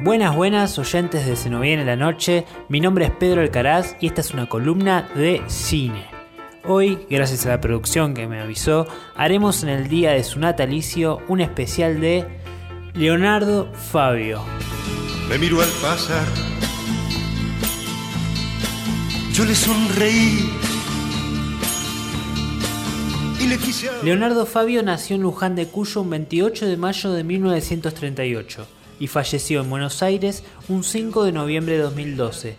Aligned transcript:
Buenas, 0.00 0.36
buenas 0.36 0.78
oyentes 0.78 1.26
de 1.26 1.34
Se 1.34 1.50
nos 1.50 1.60
viene 1.60 1.84
la 1.84 1.96
noche. 1.96 2.44
Mi 2.68 2.78
nombre 2.78 3.06
es 3.06 3.10
Pedro 3.10 3.40
Alcaraz 3.40 3.96
y 4.00 4.06
esta 4.06 4.20
es 4.20 4.32
una 4.32 4.48
columna 4.48 5.08
de 5.16 5.42
cine. 5.48 6.06
Hoy, 6.64 7.04
gracias 7.10 7.44
a 7.46 7.48
la 7.48 7.60
producción 7.60 8.14
que 8.14 8.28
me 8.28 8.40
avisó, 8.40 8.86
haremos 9.16 9.64
en 9.64 9.70
el 9.70 9.88
día 9.88 10.12
de 10.12 10.22
su 10.22 10.38
natalicio 10.38 11.18
un 11.26 11.40
especial 11.40 12.00
de 12.00 12.24
Leonardo 12.94 13.72
Fabio. 13.72 14.40
Me 15.28 15.36
miró 15.36 15.60
al 15.60 15.68
pasar. 15.82 16.28
Yo 19.32 19.44
le 19.44 19.54
sonreí. 19.56 20.48
Leonardo 24.04 24.46
Fabio 24.46 24.84
nació 24.84 25.16
en 25.16 25.22
Luján 25.22 25.56
de 25.56 25.66
Cuyo 25.66 26.02
un 26.02 26.10
28 26.10 26.66
de 26.66 26.76
mayo 26.76 27.10
de 27.10 27.24
1938 27.24 28.77
y 29.00 29.06
falleció 29.06 29.60
en 29.60 29.70
Buenos 29.70 30.02
Aires 30.02 30.44
un 30.68 30.84
5 30.84 31.24
de 31.24 31.32
noviembre 31.32 31.76
de 31.76 31.82
2012, 31.82 32.56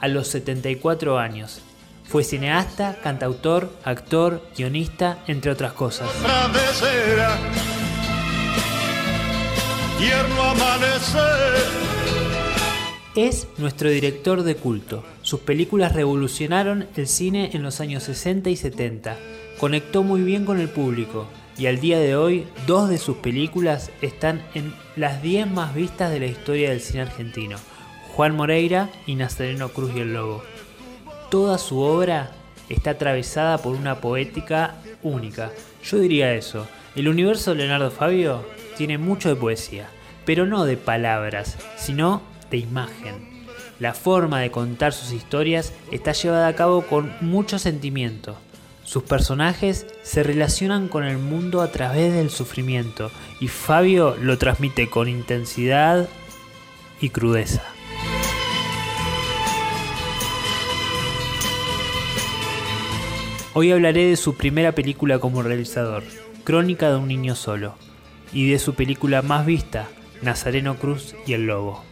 a 0.00 0.08
los 0.08 0.28
74 0.28 1.18
años. 1.18 1.60
Fue 2.04 2.24
cineasta, 2.24 2.98
cantautor, 3.02 3.72
actor, 3.84 4.42
guionista, 4.56 5.18
entre 5.26 5.50
otras 5.50 5.72
cosas. 5.72 6.10
travesera. 6.20 7.38
Tierno 9.98 10.42
amanecer. 10.42 11.54
Es 13.14 13.46
nuestro 13.58 13.90
director 13.90 14.42
de 14.42 14.56
culto. 14.56 15.04
Sus 15.22 15.40
películas 15.40 15.92
revolucionaron 15.92 16.88
el 16.96 17.06
cine 17.06 17.50
en 17.52 17.62
los 17.62 17.80
años 17.80 18.02
60 18.04 18.50
y 18.50 18.56
70. 18.56 19.16
Conectó 19.60 20.02
muy 20.02 20.22
bien 20.22 20.44
con 20.44 20.58
el 20.58 20.68
público 20.68 21.28
y 21.58 21.66
al 21.66 21.80
día 21.80 21.98
de 21.98 22.16
hoy 22.16 22.46
dos 22.66 22.88
de 22.88 22.98
sus 22.98 23.16
películas 23.18 23.90
están 24.00 24.42
en 24.54 24.74
las 24.96 25.22
10 25.22 25.50
más 25.50 25.74
vistas 25.74 26.10
de 26.10 26.20
la 26.20 26.26
historia 26.26 26.70
del 26.70 26.80
cine 26.80 27.02
argentino. 27.02 27.56
Juan 28.14 28.36
Moreira 28.36 28.90
y 29.06 29.14
Nazareno 29.14 29.70
Cruz 29.70 29.92
y 29.94 30.00
el 30.00 30.14
Lobo. 30.14 30.42
Toda 31.30 31.58
su 31.58 31.80
obra 31.80 32.30
está 32.68 32.90
atravesada 32.90 33.58
por 33.58 33.74
una 33.74 34.00
poética 34.00 34.76
única. 35.02 35.50
Yo 35.84 35.98
diría 35.98 36.34
eso. 36.34 36.66
El 36.94 37.08
universo 37.08 37.52
de 37.52 37.58
Leonardo 37.58 37.90
Fabio 37.90 38.44
tiene 38.76 38.98
mucho 38.98 39.28
de 39.28 39.36
poesía, 39.36 39.88
pero 40.24 40.46
no 40.46 40.64
de 40.64 40.76
palabras, 40.76 41.56
sino 41.76 42.22
de 42.50 42.58
imagen. 42.58 43.46
La 43.78 43.94
forma 43.94 44.40
de 44.40 44.50
contar 44.50 44.92
sus 44.92 45.12
historias 45.12 45.72
está 45.90 46.12
llevada 46.12 46.48
a 46.48 46.54
cabo 46.54 46.82
con 46.82 47.12
mucho 47.20 47.58
sentimiento. 47.58 48.36
Sus 48.84 49.04
personajes 49.04 49.86
se 50.02 50.22
relacionan 50.22 50.88
con 50.88 51.04
el 51.04 51.18
mundo 51.18 51.62
a 51.62 51.70
través 51.70 52.12
del 52.12 52.30
sufrimiento 52.30 53.10
y 53.40 53.48
Fabio 53.48 54.16
lo 54.20 54.38
transmite 54.38 54.90
con 54.90 55.08
intensidad 55.08 56.08
y 57.00 57.10
crudeza. 57.10 57.62
Hoy 63.54 63.70
hablaré 63.70 64.06
de 64.06 64.16
su 64.16 64.34
primera 64.34 64.72
película 64.72 65.18
como 65.18 65.42
realizador, 65.42 66.02
Crónica 66.42 66.90
de 66.90 66.96
un 66.96 67.06
niño 67.06 67.36
solo, 67.36 67.74
y 68.32 68.50
de 68.50 68.58
su 68.58 68.74
película 68.74 69.22
más 69.22 69.44
vista, 69.46 69.88
Nazareno 70.22 70.76
Cruz 70.76 71.14
y 71.26 71.34
el 71.34 71.46
Lobo. 71.46 71.84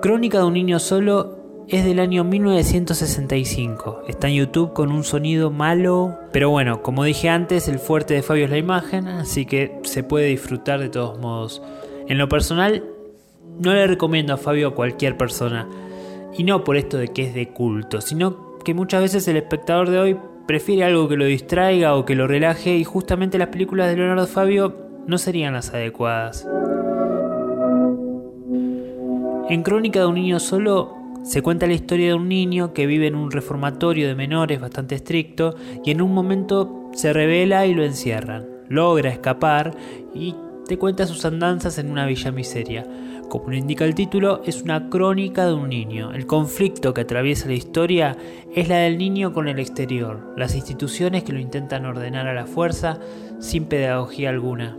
Crónica 0.00 0.38
de 0.38 0.44
un 0.44 0.54
niño 0.54 0.80
solo 0.80 1.41
es 1.68 1.84
del 1.84 2.00
año 2.00 2.24
1965. 2.24 4.02
Está 4.08 4.28
en 4.28 4.34
YouTube 4.34 4.72
con 4.72 4.90
un 4.92 5.04
sonido 5.04 5.50
malo, 5.50 6.18
pero 6.32 6.50
bueno, 6.50 6.82
como 6.82 7.04
dije 7.04 7.28
antes, 7.28 7.68
el 7.68 7.78
fuerte 7.78 8.14
de 8.14 8.22
Fabio 8.22 8.44
es 8.44 8.50
la 8.50 8.58
imagen, 8.58 9.08
así 9.08 9.46
que 9.46 9.78
se 9.82 10.02
puede 10.02 10.26
disfrutar 10.26 10.80
de 10.80 10.88
todos 10.88 11.18
modos. 11.18 11.62
En 12.08 12.18
lo 12.18 12.28
personal, 12.28 12.84
no 13.58 13.72
le 13.72 13.86
recomiendo 13.86 14.34
a 14.34 14.38
Fabio 14.38 14.68
a 14.68 14.74
cualquier 14.74 15.16
persona, 15.16 15.68
y 16.36 16.44
no 16.44 16.64
por 16.64 16.76
esto 16.76 16.98
de 16.98 17.08
que 17.08 17.24
es 17.24 17.34
de 17.34 17.48
culto, 17.48 18.00
sino 18.00 18.58
que 18.64 18.74
muchas 18.74 19.02
veces 19.02 19.26
el 19.28 19.36
espectador 19.36 19.90
de 19.90 19.98
hoy 19.98 20.16
prefiere 20.46 20.84
algo 20.84 21.08
que 21.08 21.16
lo 21.16 21.24
distraiga 21.24 21.94
o 21.94 22.04
que 22.04 22.14
lo 22.14 22.26
relaje, 22.26 22.76
y 22.76 22.84
justamente 22.84 23.38
las 23.38 23.48
películas 23.48 23.88
de 23.88 23.96
Leonardo 23.96 24.26
Fabio 24.26 24.76
no 25.06 25.18
serían 25.18 25.54
las 25.54 25.72
adecuadas. 25.72 26.46
En 29.48 29.62
Crónica 29.62 30.00
de 30.00 30.06
un 30.06 30.14
niño 30.14 30.40
solo 30.40 31.01
se 31.22 31.40
cuenta 31.40 31.66
la 31.66 31.74
historia 31.74 32.08
de 32.08 32.14
un 32.14 32.28
niño 32.28 32.72
que 32.72 32.86
vive 32.86 33.06
en 33.06 33.14
un 33.14 33.30
reformatorio 33.30 34.08
de 34.08 34.14
menores 34.14 34.60
bastante 34.60 34.96
estricto 34.96 35.54
y 35.84 35.92
en 35.92 36.02
un 36.02 36.12
momento 36.12 36.90
se 36.94 37.12
revela 37.12 37.64
y 37.66 37.74
lo 37.74 37.84
encierran. 37.84 38.46
Logra 38.68 39.10
escapar 39.10 39.74
y 40.14 40.34
te 40.66 40.78
cuenta 40.78 41.06
sus 41.06 41.24
andanzas 41.24 41.78
en 41.78 41.90
una 41.90 42.06
villa 42.06 42.32
miseria. 42.32 42.86
Como 43.28 43.50
lo 43.50 43.56
indica 43.56 43.84
el 43.84 43.94
título, 43.94 44.42
es 44.44 44.62
una 44.62 44.90
crónica 44.90 45.46
de 45.46 45.54
un 45.54 45.68
niño. 45.68 46.12
El 46.12 46.26
conflicto 46.26 46.92
que 46.92 47.02
atraviesa 47.02 47.48
la 47.48 47.54
historia 47.54 48.16
es 48.54 48.68
la 48.68 48.78
del 48.78 48.98
niño 48.98 49.32
con 49.32 49.48
el 49.48 49.58
exterior, 49.58 50.34
las 50.36 50.54
instituciones 50.54 51.22
que 51.22 51.32
lo 51.32 51.38
intentan 51.38 51.86
ordenar 51.86 52.26
a 52.26 52.34
la 52.34 52.46
fuerza 52.46 52.98
sin 53.38 53.66
pedagogía 53.66 54.28
alguna. 54.28 54.76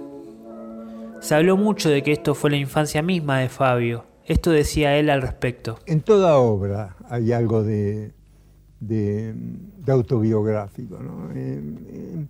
Se 1.19 1.35
habló 1.35 1.55
mucho 1.57 1.89
de 1.89 2.03
que 2.03 2.11
esto 2.11 2.35
fue 2.35 2.51
la 2.51 2.57
infancia 2.57 3.01
misma 3.01 3.39
de 3.39 3.49
Fabio. 3.49 4.12
Esto 4.25 4.51
decía 4.51 4.97
él 4.97 5.09
al 5.09 5.21
respecto. 5.21 5.79
En 5.85 6.01
toda 6.01 6.37
obra 6.37 6.95
hay 7.09 7.31
algo 7.33 7.63
de, 7.63 8.11
de- 8.79 9.33
de 9.85 9.91
autobiográfico. 9.91 10.97
¿no? 10.99 11.31
En, 11.31 11.79
en- 11.93 12.29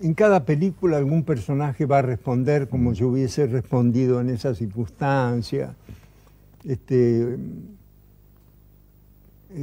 en 0.00 0.14
cada 0.14 0.44
película 0.44 0.96
algún 0.96 1.22
personaje 1.24 1.86
va 1.86 1.98
a 1.98 2.02
responder 2.02 2.68
como 2.68 2.92
yo 2.92 3.08
hubiese 3.08 3.46
respondido 3.46 4.20
en 4.20 4.30
esa 4.30 4.54
circunstancia. 4.54 5.74
Este, 6.64 7.36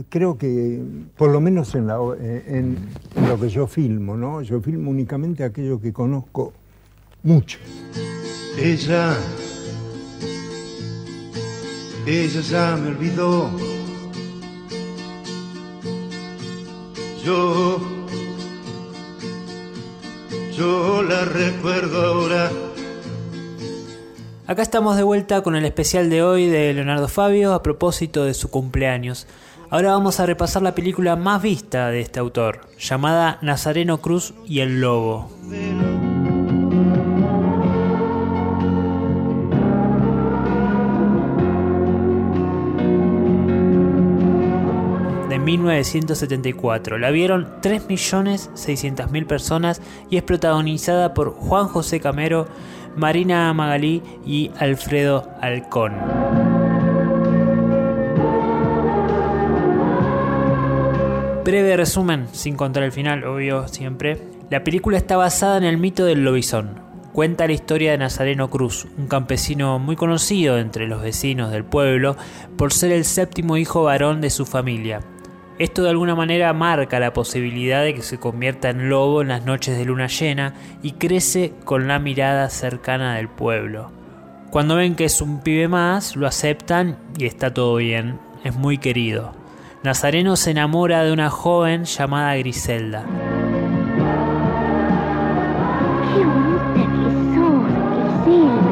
creo 0.10 0.38
que, 0.38 0.82
por 1.18 1.32
lo 1.32 1.42
menos 1.42 1.74
en, 1.76 1.88
la 1.88 2.00
o- 2.02 2.16
en- 2.16 2.78
en 3.16 3.30
lo 3.30 3.40
que 3.40 3.50
yo 3.50 3.68
filmo, 3.68 4.16
¿no? 4.18 4.42
yo 4.42 4.62
filmo 4.62 4.92
únicamente 4.92 5.44
aquello 5.44 5.80
que 5.82 5.92
conozco 5.94 6.54
mucho. 7.24 7.60
Ella. 8.58 9.16
Ella 12.12 12.42
ya 12.42 12.76
me 12.76 12.88
olvidó. 12.88 13.52
Yo. 17.24 17.80
Yo 20.52 21.04
la 21.04 21.26
recuerdo 21.26 22.02
ahora. 22.04 22.50
Acá 24.48 24.64
estamos 24.64 24.98
de 24.98 25.04
vuelta 25.04 25.44
con 25.44 25.56
el 25.56 25.66
especial 25.66 26.10
de 26.10 26.24
hoy 26.24 26.48
de 26.48 26.74
Leonardo 26.74 27.08
Fabio 27.08 27.54
a 27.54 27.62
propósito 27.62 28.26
de 28.26 28.34
su 28.34 28.50
cumpleaños. 28.50 29.28
Ahora 29.70 29.92
vamos 29.92 30.20
a 30.20 30.26
repasar 30.26 30.64
la 30.64 30.74
película 30.74 31.16
más 31.16 31.44
vista 31.44 31.90
de 31.90 32.02
este 32.02 32.20
autor, 32.20 32.62
llamada 32.80 33.38
Nazareno 33.44 34.02
Cruz 34.02 34.34
y 34.48 34.62
el 34.62 34.82
Lobo. 34.82 35.30
1974. 45.50 47.00
La 47.00 47.10
vieron 47.10 47.48
3.600.000 47.62 49.26
personas 49.26 49.82
y 50.10 50.18
es 50.18 50.24
protagonizada 50.24 51.16
por 51.16 51.32
Juan 51.32 51.68
José 51.68 52.00
Camero, 52.00 52.48
Marina 52.96 53.52
Magalí 53.54 54.04
y 54.26 54.52
Alfredo 54.60 55.28
Alcón. 55.42 55.94
Breve 61.44 61.78
resumen, 61.78 62.28
sin 62.32 62.56
contar 62.56 62.84
el 62.84 62.92
final, 62.92 63.24
obvio, 63.24 63.68
siempre. 63.68 64.22
La 64.52 64.64
película 64.64 64.98
está 64.98 65.18
basada 65.18 65.58
en 65.58 65.64
el 65.64 65.78
mito 65.78 66.06
del 66.06 66.24
lobizón. 66.24 66.80
Cuenta 67.12 67.48
la 67.48 67.54
historia 67.54 67.92
de 67.92 67.98
Nazareno 67.98 68.52
Cruz, 68.52 68.86
un 69.00 69.08
campesino 69.08 69.80
muy 69.80 69.96
conocido 69.96 70.60
entre 70.60 70.88
los 70.88 71.02
vecinos 71.02 71.50
del 71.50 71.66
pueblo 71.66 72.16
por 72.56 72.72
ser 72.72 72.92
el 72.92 73.04
séptimo 73.04 73.58
hijo 73.58 73.82
varón 73.82 74.22
de 74.22 74.30
su 74.30 74.46
familia. 74.46 75.02
Esto 75.60 75.84
de 75.84 75.90
alguna 75.90 76.16
manera 76.16 76.54
marca 76.54 77.00
la 77.02 77.12
posibilidad 77.12 77.84
de 77.84 77.94
que 77.94 78.02
se 78.02 78.18
convierta 78.18 78.70
en 78.70 78.88
lobo 78.88 79.22
en 79.22 79.28
las 79.28 79.44
noches 79.44 79.78
de 79.78 79.84
luna 79.84 80.08
llena 80.08 80.54
y 80.82 80.94
crece 80.94 81.52
con 81.66 81.90
la 81.90 82.00
mirada 82.00 82.50
cercana 82.50 83.18
del 83.18 83.28
pueblo. 83.28 83.92
Cuando 84.52 84.78
ven 84.78 84.96
que 84.96 85.04
es 85.04 85.20
un 85.20 85.42
pibe 85.42 85.68
más, 85.68 86.16
lo 86.16 86.28
aceptan 86.28 86.98
y 87.18 87.26
está 87.26 87.54
todo 87.54 87.76
bien, 87.76 88.22
es 88.46 88.56
muy 88.56 88.78
querido. 88.78 89.34
Nazareno 89.84 90.38
se 90.38 90.52
enamora 90.52 91.04
de 91.04 91.12
una 91.12 91.30
joven 91.30 91.84
llamada 91.84 92.38
Griselda. 92.38 93.04
Qué 96.14 96.24
bonita 96.24 96.74
que 96.74 96.86
sos, 97.36 97.68
Griselda. 98.24 98.64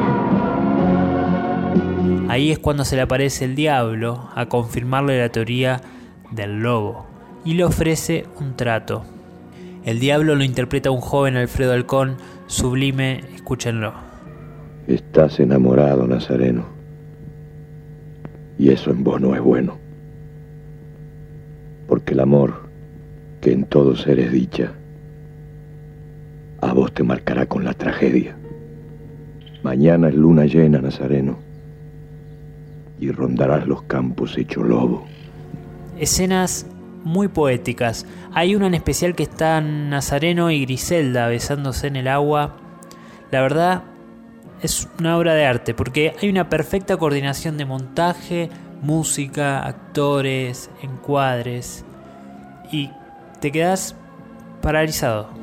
Ahí 2.32 2.50
es 2.50 2.58
cuando 2.58 2.86
se 2.86 2.96
le 2.96 3.02
aparece 3.02 3.44
el 3.44 3.54
diablo 3.54 4.30
a 4.34 4.46
confirmarle 4.46 5.18
la 5.18 5.28
teoría 5.28 5.82
del 6.30 6.60
lobo 6.60 7.06
y 7.44 7.54
le 7.54 7.64
ofrece 7.64 8.26
un 8.40 8.56
trato. 8.56 9.04
El 9.84 10.00
diablo 10.00 10.34
lo 10.34 10.44
interpreta 10.44 10.90
un 10.90 11.00
joven 11.00 11.36
Alfredo 11.36 11.72
Halcón, 11.72 12.16
sublime, 12.46 13.24
escúchenlo. 13.34 13.94
Estás 14.86 15.40
enamorado, 15.40 16.06
Nazareno. 16.06 16.64
Y 18.58 18.70
eso 18.70 18.90
en 18.90 19.04
vos 19.04 19.20
no 19.20 19.34
es 19.34 19.40
bueno. 19.40 19.78
Porque 21.86 22.14
el 22.14 22.20
amor, 22.20 22.68
que 23.40 23.52
en 23.52 23.64
todos 23.64 24.06
eres 24.06 24.32
dicha, 24.32 24.72
a 26.60 26.72
vos 26.72 26.92
te 26.92 27.02
marcará 27.02 27.46
con 27.46 27.64
la 27.64 27.72
tragedia. 27.72 28.36
Mañana 29.62 30.08
es 30.08 30.14
luna 30.14 30.44
llena, 30.44 30.80
Nazareno, 30.80 31.38
y 33.00 33.10
rondarás 33.10 33.66
los 33.66 33.82
campos 33.82 34.36
hecho 34.36 34.62
lobo. 34.62 35.06
Escenas 35.98 36.66
muy 37.04 37.28
poéticas. 37.28 38.06
Hay 38.32 38.54
una 38.54 38.66
en 38.66 38.74
especial 38.74 39.14
que 39.14 39.22
están 39.22 39.90
Nazareno 39.90 40.50
y 40.50 40.64
Griselda 40.64 41.28
besándose 41.28 41.86
en 41.86 41.96
el 41.96 42.08
agua. 42.08 42.56
La 43.30 43.40
verdad 43.40 43.82
es 44.62 44.88
una 44.98 45.16
obra 45.16 45.34
de 45.34 45.46
arte 45.46 45.74
porque 45.74 46.14
hay 46.20 46.28
una 46.28 46.48
perfecta 46.48 46.96
coordinación 46.96 47.56
de 47.56 47.64
montaje, 47.64 48.50
música, 48.82 49.64
actores, 49.64 50.70
encuadres 50.82 51.84
y 52.70 52.90
te 53.40 53.52
quedas 53.52 53.94
paralizado. 54.60 55.37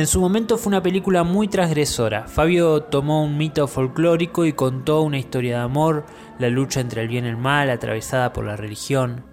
En 0.00 0.06
su 0.06 0.18
momento 0.18 0.56
fue 0.56 0.70
una 0.70 0.82
película 0.82 1.24
muy 1.24 1.46
transgresora. 1.46 2.26
Fabio 2.26 2.84
tomó 2.84 3.22
un 3.22 3.36
mito 3.36 3.68
folclórico 3.68 4.46
y 4.46 4.54
contó 4.54 5.02
una 5.02 5.18
historia 5.18 5.58
de 5.58 5.62
amor, 5.62 6.06
la 6.38 6.48
lucha 6.48 6.80
entre 6.80 7.02
el 7.02 7.08
bien 7.08 7.26
y 7.26 7.28
el 7.28 7.36
mal 7.36 7.68
atravesada 7.68 8.32
por 8.32 8.46
la 8.46 8.56
religión. 8.56 9.24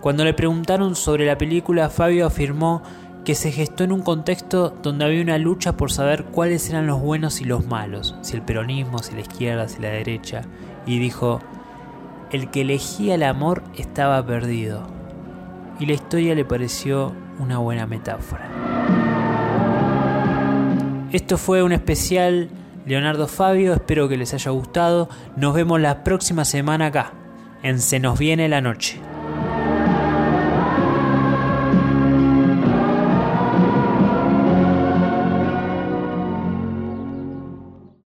Cuando 0.00 0.24
le 0.24 0.32
preguntaron 0.32 0.96
sobre 0.96 1.26
la 1.26 1.36
película, 1.36 1.90
Fabio 1.90 2.24
afirmó 2.24 2.82
que 3.26 3.34
se 3.34 3.52
gestó 3.52 3.84
en 3.84 3.92
un 3.92 4.00
contexto 4.00 4.70
donde 4.82 5.04
había 5.04 5.20
una 5.20 5.36
lucha 5.36 5.76
por 5.76 5.92
saber 5.92 6.24
cuáles 6.24 6.70
eran 6.70 6.86
los 6.86 6.98
buenos 6.98 7.42
y 7.42 7.44
los 7.44 7.66
malos, 7.66 8.14
si 8.22 8.36
el 8.36 8.42
peronismo, 8.42 9.00
si 9.00 9.12
la 9.12 9.20
izquierda, 9.20 9.68
si 9.68 9.82
la 9.82 9.90
derecha, 9.90 10.44
y 10.86 10.98
dijo, 10.98 11.40
el 12.32 12.50
que 12.50 12.62
elegía 12.62 13.16
el 13.16 13.22
amor 13.22 13.64
estaba 13.76 14.24
perdido. 14.24 14.86
Y 15.78 15.84
la 15.84 15.92
historia 15.92 16.34
le 16.34 16.46
pareció 16.46 17.12
una 17.38 17.58
buena 17.58 17.86
metáfora. 17.86 18.65
Esto 21.12 21.38
fue 21.38 21.62
un 21.62 21.72
especial 21.72 22.48
Leonardo 22.84 23.28
Fabio, 23.28 23.74
espero 23.74 24.08
que 24.08 24.16
les 24.16 24.34
haya 24.34 24.50
gustado. 24.50 25.08
Nos 25.36 25.54
vemos 25.54 25.80
la 25.80 26.02
próxima 26.02 26.44
semana 26.44 26.86
acá, 26.86 27.12
en 27.62 27.80
Se 27.80 28.00
nos 28.00 28.18
viene 28.18 28.48
la 28.48 28.60
noche. 28.60 29.00